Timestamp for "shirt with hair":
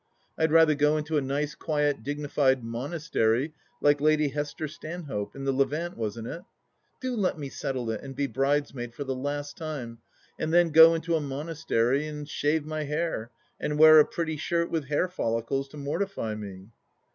14.37-15.07